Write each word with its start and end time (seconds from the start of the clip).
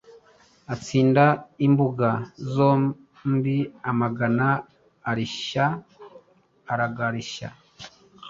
Atsinda 0.73 1.25
imbuga 1.67 2.09
zomb 2.53 2.85
Amagana 3.89 4.47
arishya 5.11 5.65
aragarishya. 6.71 7.49